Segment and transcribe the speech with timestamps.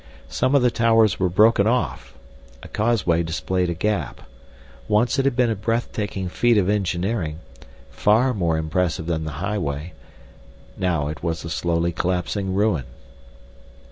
[0.29, 2.15] Some of the towers were broken off,
[2.63, 4.21] a causeway displayed a gap
[4.87, 7.37] Once it had been a breathtaking feat of engineering,
[7.91, 9.93] far more impressive than the highway,
[10.75, 12.85] now it was a slowly collapsing ruin.